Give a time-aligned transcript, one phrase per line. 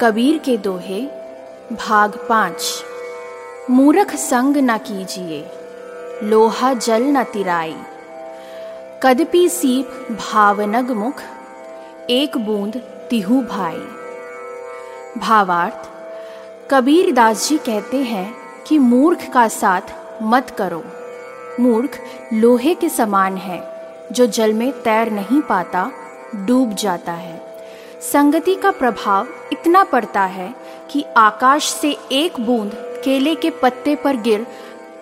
[0.00, 1.00] कबीर के दोहे,
[1.72, 2.84] भाग पाँच।
[3.70, 5.50] मूरख संग न कीजिए,
[6.22, 7.76] लोहा जल न तिराई
[9.02, 11.22] कदपि सीप भावनग मुख,
[12.10, 12.76] एक बूंद
[13.10, 13.78] तिहु भाई
[15.20, 15.88] भावार्थ,
[16.70, 18.34] कबीर दास जी कहते हैं
[18.66, 20.84] कि मूर्ख का साथ मत करो।
[21.60, 22.00] मूर्ख
[22.32, 23.62] लोहे के समान है,
[24.12, 25.90] जो जल में तैर नहीं पाता,
[26.34, 27.45] डूब जाता है।
[28.12, 30.54] संगति का प्रभाव इतना पड़ता है
[30.90, 32.72] कि आकाश से एक बूंद
[33.04, 34.46] केले के पत्ते पर गिर,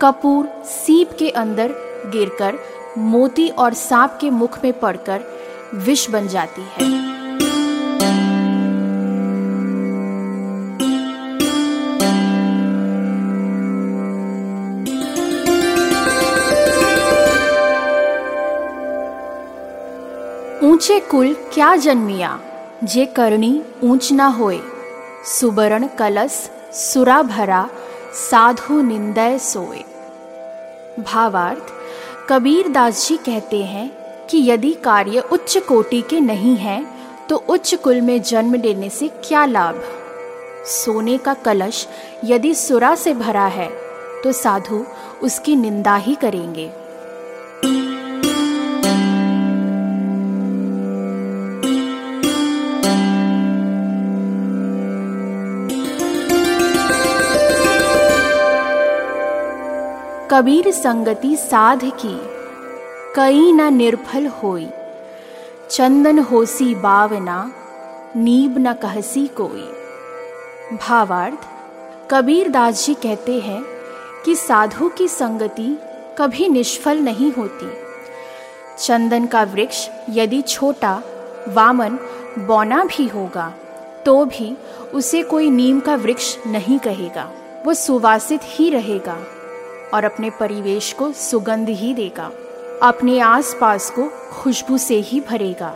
[0.02, 1.74] कपूर सीप के अंदर
[2.12, 2.58] गिरकर,
[2.98, 5.24] मोती और सांप के मुख में पड़कर
[5.74, 6.92] विष बन जाती है।
[20.62, 22.38] ऊँचे कुल क्या जन्मिया?
[22.82, 24.58] जे करणी ऊंच ना होए
[25.28, 26.38] सुबरण कलस
[26.72, 27.66] सुरा भरा
[28.14, 29.82] साधु निंदय सोए
[31.02, 31.72] भावार्थ
[32.28, 33.88] कबीर दास जी कहते हैं
[34.30, 36.84] कि यदि कार्य उच्च कोटि के नहीं हैं
[37.28, 39.82] तो उच्च कुल में जन्म लेने से क्या लाभ
[40.74, 41.86] सोने का कलश
[42.24, 43.68] यदि सुरा से भरा है
[44.24, 44.84] तो साधु
[45.22, 46.70] उसकी निंदा ही करेंगे
[60.34, 62.14] कबीर संगति साध की,
[63.16, 64.66] कई न निर्फल होई।
[65.70, 67.36] चंदन होसी बावना,
[68.16, 71.38] नीब न कहसी कोई। भावार्थ,
[72.10, 73.62] कबीर दास जी कहते हैं
[74.24, 75.76] कि साधु की संगति
[76.18, 77.70] कभी निष्फल नहीं होती।
[78.78, 81.02] चंदन का वृक्ष यदि छोटा,
[81.48, 81.98] वामन,
[82.38, 83.52] बौना भी होगा
[84.06, 84.56] तो भी
[84.94, 87.30] उसे कोई नीम का वृक्ष नहीं कहेगा,
[87.66, 89.16] वो सुवासित ही रहेगा।
[89.94, 92.30] और अपने परिवेश को सुगंध ही देगा।
[92.82, 95.74] अपने आसपास को खुशबू से ही भरेगा।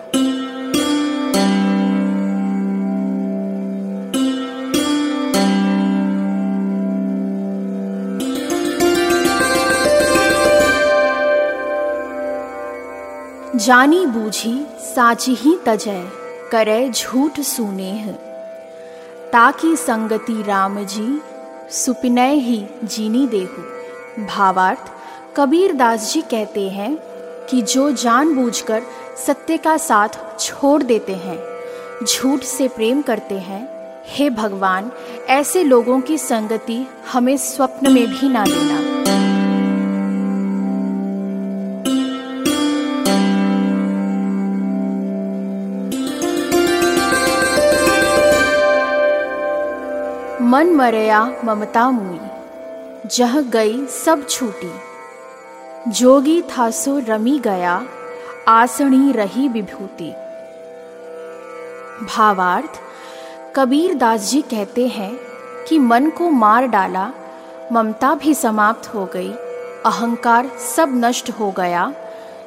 [13.56, 16.08] जानी बूझी साची ही तजय
[16.52, 18.10] करे झूठ सुनेह।
[19.32, 21.22] ताकि संगति राम जी,
[21.70, 23.77] सुपिनय ही जीनी देहू।
[24.26, 24.90] भावार्थ,
[25.36, 26.96] कबीर दास जी कहते हैं
[27.50, 28.82] कि जो जानबूझकर
[29.26, 30.08] सत्य का साथ
[30.40, 31.38] छोड़ देते हैं,
[32.04, 33.68] झूठ से प्रेम करते हैं,
[34.06, 34.90] हे भगवान,
[35.28, 38.78] ऐसे लोगों की संगति हमें स्वप्न में भी ना देना।
[50.42, 52.20] मन मरया ममता मुई।
[53.06, 54.72] जह गई सब छूटी।
[55.90, 57.86] जोगी था सो रमी गया
[58.48, 60.10] आसनी रही विभूति।
[62.04, 62.80] भावार्थ,
[63.56, 65.18] कबीर दास जी कहते हैं
[65.68, 67.12] कि मन को मार डाला,
[67.72, 69.32] ममता भी समाप्त हो गई,
[69.86, 71.92] अहंकार सब नष्ट हो गया,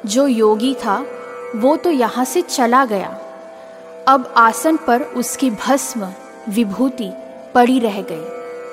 [0.06, 1.06] जो योगी था,
[1.56, 3.18] वो तो यहाँ से चला गया।
[4.08, 6.12] अब आसन पर उसकी भस्म,
[6.48, 7.12] विभूति,
[7.54, 8.24] पड़ी रह गई।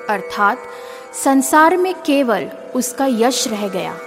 [0.09, 0.57] अर्थात
[1.13, 3.97] संसार में केवल उसका यश रह गया।